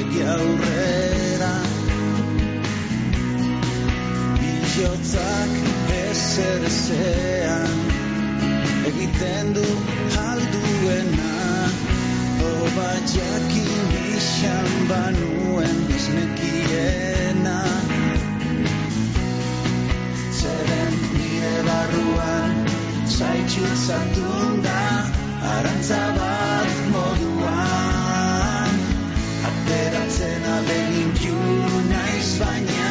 [0.00, 1.54] segi aurrera.
[4.40, 5.52] Bihotzak
[5.96, 7.74] ezer ezean
[8.90, 9.66] Egiten du
[10.28, 11.34] alduena.
[12.50, 17.60] Oba jakin bixan banuen esnekiena.
[20.40, 22.60] Zeren nire barruan
[23.18, 24.82] Zaitxutzatun da
[25.54, 27.99] Arantza bat moduan
[29.70, 31.34] Ateratzen abegin piu
[31.86, 32.86] naiz baina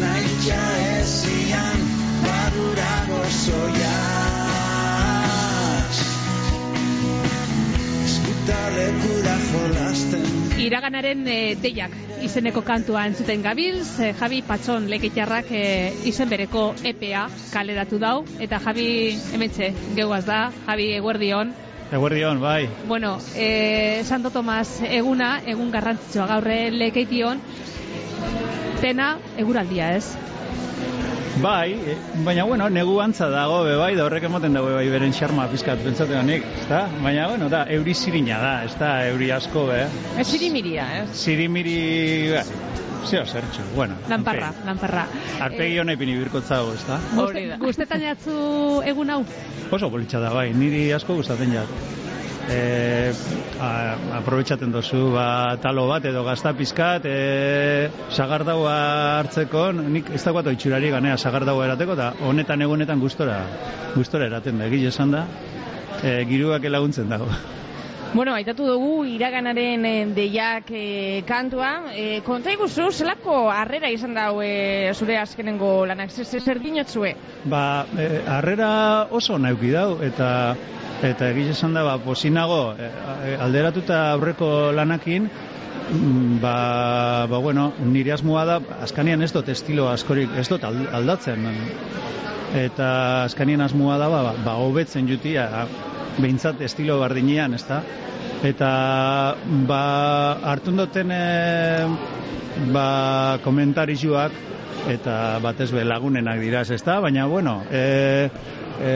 [0.00, 0.62] Nahitia
[0.94, 1.84] ezian
[2.24, 4.40] Barurago zoiaz
[8.06, 10.26] Eskutalekura jolasten.
[10.66, 11.94] Iraganaren e, deiak
[12.26, 15.62] izeneko kantua entzuten gabilz, e, Javi Patxon lekeitjarrak e,
[16.10, 18.88] izen bereko EPA kaleratu dau, eta Javi
[19.38, 21.54] emetxe geuaz da, Javi eguerdion.
[21.92, 22.68] Eguerdion, bai.
[22.86, 27.40] Bueno, e, Santo Tomas eguna, egun garrantzitsua gaurre lekeition,
[28.82, 30.16] dena eguraldia ez?
[31.42, 35.12] Bai, e, baina bueno, negu antza dago be bai, da horrek emoten dago bai beren
[35.14, 36.86] xarma pizkat pentsatzen honik, ezta?
[37.04, 38.90] Baina bueno, da euri zirina da, ezta?
[39.12, 39.84] Euri asko be.
[40.18, 41.08] Ez zirimiria, ez?
[41.22, 41.78] Zirimiri,
[42.34, 42.85] bai.
[43.06, 43.94] Zeo zertxo, bueno.
[44.08, 45.06] Lanparra, lanparra.
[45.40, 46.98] Arpegi hona ipini birkotzago, ezta?
[47.22, 47.58] Hori da.
[47.62, 48.34] Gustetan jatzu
[48.86, 49.20] egun hau?
[49.70, 51.70] Oso politxa da, bai, niri asko gustatzen jat.
[52.46, 53.10] E,
[53.58, 53.70] a,
[54.20, 58.76] aprobetxaten dozu ba, talo bat edo gazta pizkat e, sagardaua
[59.18, 63.40] hartzeko nik ez dagoat oitxurari ganea sagardaua erateko eta honetan egunetan gustora
[63.96, 65.26] gustora eraten da, egile esan da
[66.04, 67.26] e, giruak laguntzen dago
[68.16, 71.90] Bueno, aitatu dugu iraganaren eh, deiak eh, kantua.
[71.92, 77.10] Eh, konta iguzu, zelako harrera izan dau eh, zure azkenengo lanak, zer, zer, dinotzue?
[77.44, 78.70] Ba, e, harrera
[79.12, 80.30] oso nauki dau, eta
[81.04, 86.54] eta egiz esan da, ba, posinago, e, alderatuta aurreko lanakin, mm, ba,
[87.28, 91.44] ba, bueno, nire asmoa da, askanian ez dut estilo askorik, ez dut ald- aldatzen.
[92.64, 92.88] Eta
[93.26, 95.50] askanien asmoa da, ba, ba, hobetzen jutia,
[96.18, 97.82] behintzat estilo bardinean, ez da?
[98.46, 98.70] Eta,
[99.68, 99.80] ba,
[100.52, 101.86] hartun duten, e,
[102.74, 104.36] ba, komentarizuak,
[104.92, 107.00] eta batez be lagunenak diraz, ez da?
[107.00, 108.28] Baina, bueno, e,
[108.80, 108.92] e,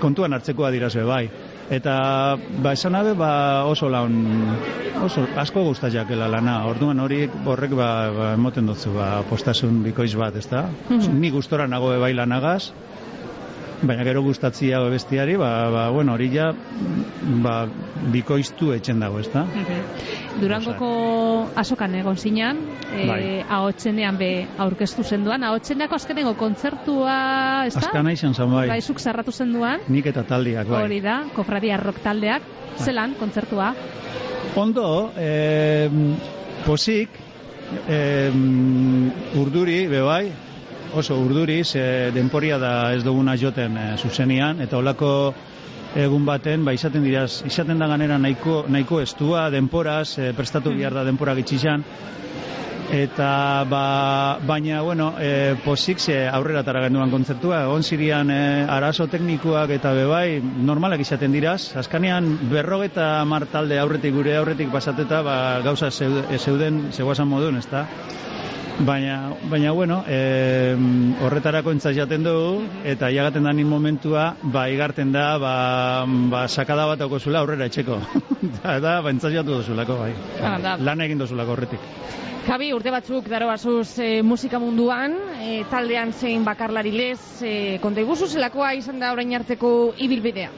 [0.00, 1.24] kontuan hartzekoa diraz be, bai.
[1.66, 4.14] Eta, ba, esan abe, ba, oso laun,
[5.02, 6.60] oso, asko gustatzakela lana.
[6.70, 10.68] Orduan hori horrek, ba, ba emoten dutzu, ba, postasun bikoiz bat, ez da?
[11.10, 12.70] Ni gustora nago bai lanagaz,
[13.82, 16.48] baina gero gustatzia bestiari, ba, ba, bueno, hori ja,
[17.44, 17.56] ba,
[18.12, 19.44] bikoiztu etxen dago, ez da?
[20.40, 20.88] Durangoko
[21.56, 22.60] asokan egon zinan,
[22.92, 23.20] e, Bai.
[23.42, 24.30] ahotsenean be
[24.62, 27.18] aurkeztu zenduan, ahotseneko azkenengo kontzertua,
[27.66, 27.86] ez da?
[27.86, 30.82] Azkana izan zan bai, Bai, zuk zarratu zenduan, nik eta taldiak, bai.
[30.84, 32.48] hori da, kofradia rock taldeak,
[32.78, 33.72] zelan, kontzertua?
[34.56, 35.88] Ondo, eh,
[36.64, 37.10] posik,
[37.88, 38.32] eh,
[39.36, 40.24] urduri, be bai,
[40.94, 45.34] oso urduri, ze denporia da ez duguna joten eh, zuzenian, eta olako
[45.96, 50.94] egun baten, ba, izaten diraz, izaten da ganera nahiko, nahiko estua, denporaz, eh, prestatu bihar
[50.94, 51.84] da denpora gitxizan,
[52.92, 58.38] eta ba, baina, bueno, e, posik ze aurrera tara genduan kontzertua, egon zirian e,
[58.70, 65.22] arazo teknikoak eta bebai, normalak izaten diraz, azkanean berrogeta mar talde aurretik gure aurretik pasateta,
[65.26, 67.86] ba, gauza zeu- zeuden, zegoazan modun, ez da?
[68.78, 70.76] Baina, baina bueno, e,
[71.24, 76.84] horretarako entzaz jaten dugu, eta jagaten da nin momentua, ba, igarten da, ba, ba sakada
[76.86, 77.96] bat zula aurrera etxeko.
[78.62, 80.12] da, da, ba, entzaz jatu dozulako, bai.
[80.42, 80.76] Ah, da.
[80.76, 81.80] Lan egin dozulako horretik.
[82.46, 88.04] Javi, urte batzuk daro basuz e, musika munduan, e, taldean zein bakarlari lez, e, konta
[88.04, 90.52] iguzu zelakoa izan da orain arteko ibilbidea.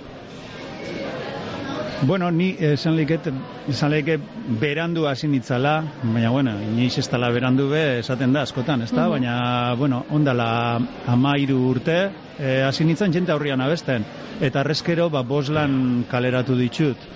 [2.00, 3.26] Bueno, ni esan liket,
[3.66, 4.22] esan liket
[4.60, 9.08] berandu hasi nitzala, baina, bueno, inoiz ez dala berandu be, esaten da askotan, ez da?
[9.10, 10.78] Baina, bueno, ondala
[11.10, 11.96] amairu urte,
[12.38, 14.06] eh, hasi nintzen jente aurrian abesten,
[14.40, 17.08] eta arrezkero, ba, boslan kaleratu ditut.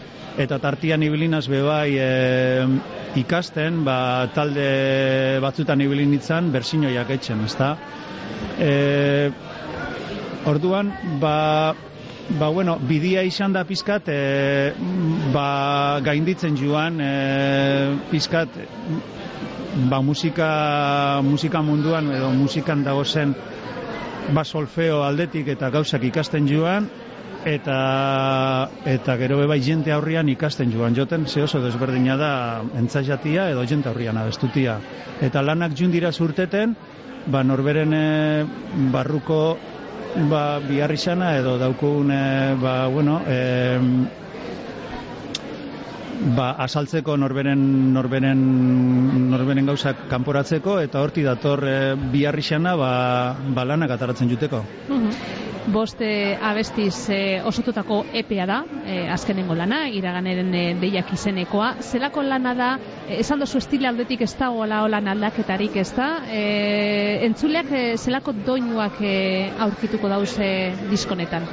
[0.43, 2.67] Eta tartian ibilinaz bebai e,
[3.21, 7.71] ikasten, ba, talde batzutan ibilin nintzen, bersinoiak etxen, ez da?
[8.59, 9.31] E,
[10.49, 10.91] orduan,
[11.21, 11.37] ba,
[12.31, 14.73] Ba, bueno, bidia izan da pizkat, e,
[15.35, 18.49] ba, gainditzen joan, e, pizkat,
[19.91, 23.35] ba, musika, musika munduan, edo musikan dagozen,
[24.33, 26.89] ba, solfeo aldetik eta gauzak ikasten joan,
[27.45, 30.95] eta eta gero be bai jente aurrian ikasten joan.
[30.95, 34.79] Joten ze oso desberdina da entzaiatia edo jente aurrian abestutia.
[35.21, 36.77] Eta lanak jun dira zurteten
[37.27, 38.45] ba, norberen e,
[38.93, 39.59] barruko
[40.31, 43.39] ba, biharri xana edo daukugun e, ba, bueno, e,
[46.37, 48.43] ba, asaltzeko norberen, norberen,
[49.31, 51.79] norberen gauzak kanporatzeko eta horti dator e,
[52.13, 52.93] biharri xana ba,
[53.55, 54.65] ba lanak ataratzen juteko.
[55.71, 61.77] Boste abestiz e, osotutako epea da, e, azkenengo lana, iraganeren e, deiak izenekoa.
[61.81, 62.71] Zelako lana da,
[63.07, 66.43] e, esan dozu estile aldetik ez da hola holan aldaketarik ez da, e,
[67.29, 69.15] entzuleak e, zelako doinuak e,
[69.63, 70.49] aurkituko dauze
[70.91, 71.47] diskonetan?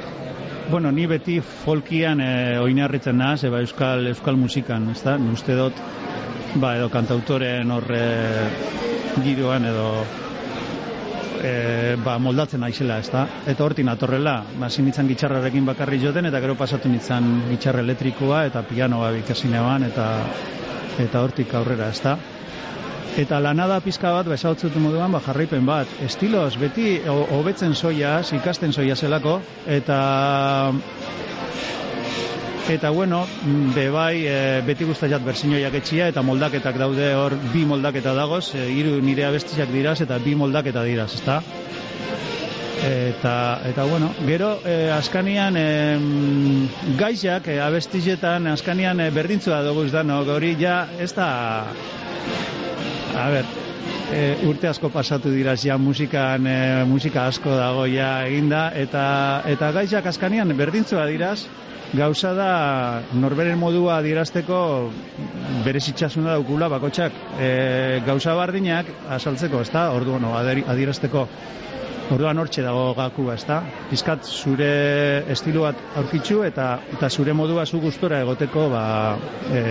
[0.70, 5.78] Bueno, ni beti folkian e, oinarritzen naz, eba euskal, euskal musikan, ez da, uste dut,
[6.58, 8.02] ba, edo kantautoren horre
[9.22, 9.86] giroan edo
[11.42, 13.24] e, ba, moldatzen aizela, ez da?
[13.48, 18.62] Eta hortin atorrela, ba, zinitzen gitxarrarekin bakarri joten, eta gero pasatu nintzen gitxarra elektrikoa, eta
[18.68, 20.10] pianoa bikasinean, eta
[21.00, 22.16] eta hortik aurrera, ez da?
[23.20, 28.72] Eta lanada pizka bat, ba, esautzutu moduan, ba, jarraipen bat, estilos, beti hobetzen soiaz, ikasten
[28.76, 30.00] soia zelako, eta
[32.68, 33.24] Eta bueno,
[33.74, 34.34] bebai, e,
[34.66, 39.72] beti guztaiat berzinoiak etxia eta moldaketak daude hor bi moldaketa dagoz, e, hiru nire abestiak
[39.72, 41.40] diraz eta bi moldaketa diraz, ezta?
[42.80, 45.64] Eta, eta bueno, gero e, askanian e,
[46.96, 50.20] gaizak e, abestizetan askanian e, berdintzua dugu no?
[50.20, 51.66] hori ja ez da
[53.16, 53.44] a ber,
[54.12, 59.72] e, urte asko pasatu dira ja musikan e, musika asko dago ja eginda eta eta
[59.72, 61.46] gaizak askanian berdintzua diraz
[61.92, 64.58] gauza da norberen modua adierazteko
[65.64, 67.48] bere sitxasuna daukula bakotxak e,
[68.06, 69.88] gauza bardinak asaltzeko, ez da?
[69.96, 71.26] Ordu, no, adierazteko
[72.14, 73.60] orduan hortxe dago gakua, ez da?
[73.90, 74.70] Pizkat zure
[75.34, 78.86] estilu bat aurkitzu eta eta zure modua zu gustora egoteko ba,
[79.50, 79.62] e,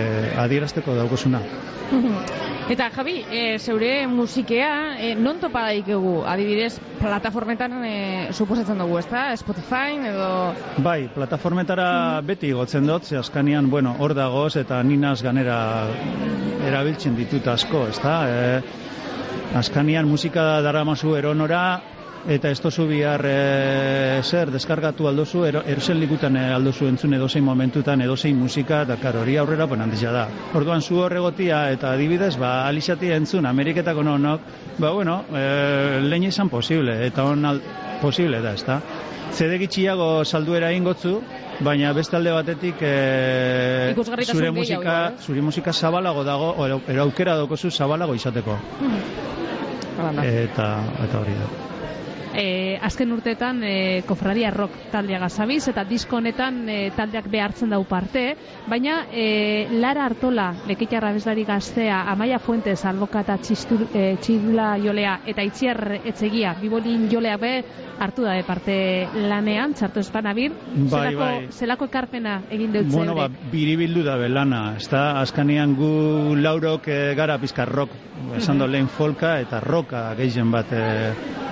[0.44, 1.44] adierazteko daukosuna.
[2.70, 6.20] Eta Javi, e, zeure musikea e, non topa daikegu?
[6.22, 7.94] Adibidez, plataformetan e,
[8.30, 9.24] suposatzen dugu, ezta?
[9.34, 10.28] Spotify edo...
[10.78, 15.58] Bai, plataformetara beti gotzen dut, ze askanian, bueno, hor dagoz eta ninaz ganera
[16.68, 18.14] erabiltzen ditut asko, ezta?
[18.30, 18.62] E,
[19.58, 21.64] askanian musika daramazu eronora,
[22.28, 27.44] eta ez tozu bihar e, zer, deskargatu aldozu, ero, erosen likutan e, aldozu entzun edozein
[27.44, 30.26] momentutan, edozein musika, eta kar hori aurrera ponantizia da.
[30.54, 36.50] Orduan zu horregotia eta adibidez, ba, alixati entzun, Ameriketako nonok, ba, bueno, e, lehen izan
[36.52, 37.62] posible, eta on al,
[38.02, 38.80] posible da, ezta?
[39.30, 41.20] Zede gitxiago salduera ingotzu,
[41.64, 43.94] baina beste alde batetik e,
[44.26, 48.58] zure musika, zure musika zabalago dago, ero aukera dokozu zabalago izateko.
[48.80, 49.02] Mm.
[50.00, 50.70] Eta,
[51.04, 51.48] eta hori da
[52.34, 57.82] e, azken urteetan e, kofradia rock taldea gazabiz eta disko honetan e, taldeak behartzen dau
[57.88, 58.36] parte,
[58.68, 65.42] baina e, Lara Artola, lekitarra bezlari gaztea, Amaia Fuentes, Alboka eta e, Txidula jolea eta
[65.46, 67.54] Itziar Etzegia, Bibolin jolea be
[68.00, 71.48] hartu da parte lanean, txartu espanabir, bai, zelako, bai.
[71.52, 75.92] zelako ekarpena egin dut Bueno, ba, biribildu da belana, ez da, azkanean gu
[76.40, 77.92] laurok e, gara pizkar rock,
[78.36, 81.49] esan do lehen folka eta roka gehien bat e,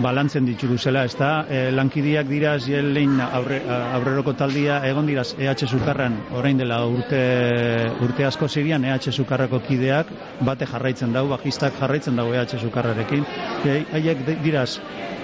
[0.00, 5.66] balantzen dituru zela, ez da, e, lankidiak diraz jelein aurre, aurreroko taldia egon diraz EH
[5.68, 7.20] Zukarran orain dela urte,
[8.04, 13.24] urte asko zirian EH Zukarrako kideak bate jarraitzen dau, bajistak jarraitzen dau EH Zukarrarekin,
[13.66, 14.70] e, haiek diraz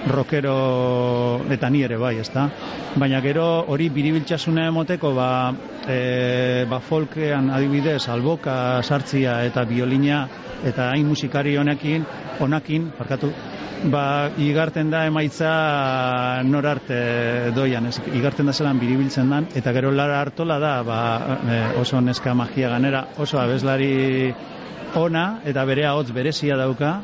[0.07, 2.47] rockero eta ni ere bai, ez da,
[2.95, 5.29] baina gero hori biribiltxasune emoteko ba,
[5.87, 10.27] e, ba folkean adibidez alboka sartzia eta biolina
[10.65, 12.05] eta hain musikari honekin
[12.39, 13.31] honakin, parkatu,
[13.91, 15.51] ba, igarten da emaitza
[16.47, 20.99] norarte doian, ez, igarten da zelan biribiltzen dan, eta gero lara hartola da, ba,
[21.43, 24.33] e, oso neska magia ganera, oso abeslari
[24.99, 26.99] ona, eta bere hotz berezia dauka,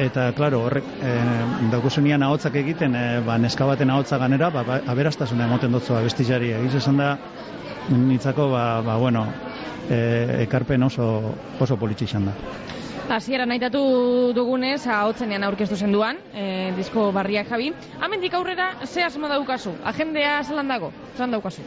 [0.00, 1.12] eta, klaro, horrek, e,
[1.72, 6.52] daukuzunian ahotzak egiten, e, ba, neska baten ahotza ganera, ba, ba, aberastasuna emoten dutzu abestizari,
[6.56, 7.10] egiz esan da,
[7.92, 9.26] nitzako, ba, ba bueno,
[9.90, 10.00] e,
[10.46, 11.10] ekarpen oso,
[11.60, 12.36] oso politxe da.
[13.10, 13.80] Hasiera naitatu
[14.36, 17.72] dugunez, ahotzenean aurkeztu zenduan, e, disko barriak jabi.
[17.98, 19.72] Hamendik aurrera, ze asmo daukazu?
[19.84, 20.92] Agendea zelan dago?
[21.16, 21.64] Zelan daukazu?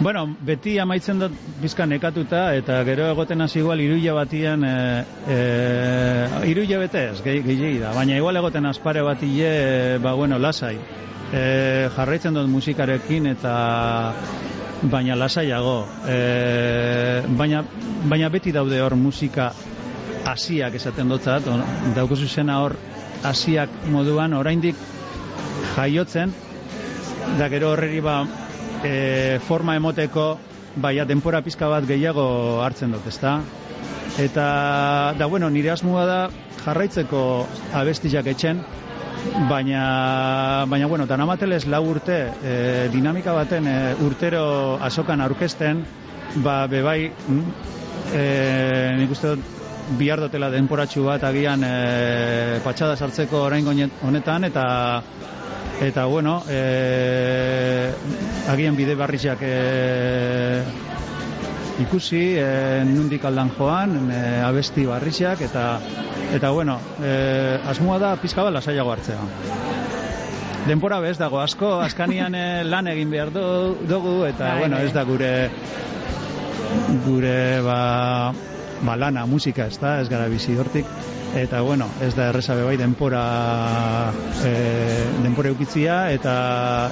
[0.00, 5.40] Bueno, beti amaitzen dut bizka nekatuta, eta gero egoten hasi igual iruia batian, e, e,
[6.48, 10.78] iruia betez, gehi, da, baina igual egoten aspare batie, e, ba bueno, lasai.
[11.36, 14.14] E, jarraitzen dut musikarekin eta
[14.88, 15.82] baina lasaiago.
[16.08, 16.16] E,
[17.36, 17.60] baina,
[18.08, 19.52] baina beti daude hor musika
[20.30, 21.46] hasiak esaten dotzat,
[21.96, 22.76] dauko zuzena hor
[23.26, 24.76] hasiak moduan oraindik
[25.76, 26.32] jaiotzen
[27.38, 28.22] da gero horreri ba
[28.84, 30.38] e, forma emoteko
[30.76, 33.40] baia denpora pizka bat gehiago hartzen dut, ezta?
[34.18, 34.46] Eta,
[35.18, 36.20] da, bueno, nire asmoa da
[36.64, 37.22] jarraitzeko
[37.80, 38.62] abestiak etxen,
[39.48, 42.54] baina, baina bueno, tan amatelez lau urte e,
[42.92, 45.84] dinamika baten e, urtero asokan aurkezten,
[46.44, 47.00] ba, bebai,
[48.14, 48.24] e,
[48.98, 49.59] nik uste dut,
[49.98, 53.66] bihar dutela denporatxu bat agian e, patxada sartzeko orain
[54.02, 54.66] honetan, eta
[55.80, 57.90] eta bueno, e,
[58.52, 60.62] agian bide barrizak e,
[61.80, 65.66] ikusi, e, nundik aldan joan, e, abesti barrizak, eta
[66.36, 69.24] eta bueno, e, asmoa da pizka bala saiago hartzea.
[70.68, 72.36] Denpora bez dago asko, askanian
[72.68, 74.86] lan egin behar dugu, eta bai, bueno, bai.
[74.86, 75.32] ez da gure
[77.06, 78.32] gure ba,
[78.82, 80.86] ba lana, musika, ez da, ez gara bizi hortik,
[81.36, 83.22] eta bueno, ez da erresa bai denpora
[84.44, 84.52] e,
[85.22, 86.34] denpora eukitzia eta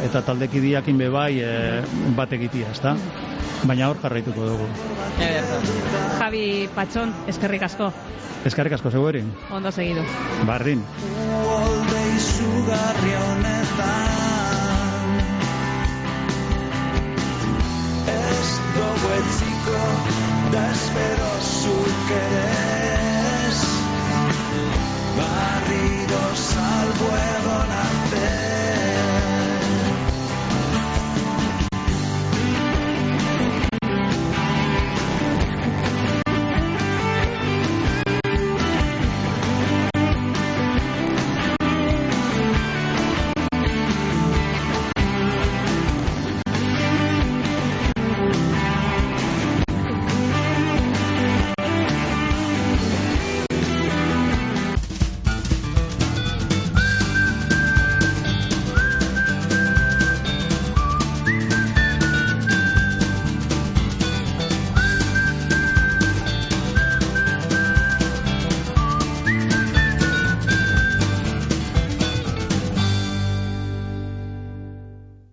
[0.05, 1.55] eta taldekidiakin bebai e,
[2.17, 2.95] bat egitia, ez da?
[3.67, 4.69] Baina hor jarraituko dugu.
[6.21, 6.45] Javi
[6.77, 7.91] Patxon, eskerrik asko.
[8.47, 9.33] Eskerrik asko zegoerin.
[9.51, 10.05] Ondo segidu.
[10.47, 10.85] Bardin.
[11.43, 14.18] Uolde izugarria honetan
[19.39, 19.79] físico
[20.51, 21.75] desveló su
[22.09, 23.53] querer,
[25.17, 27.88] barridos al fuego.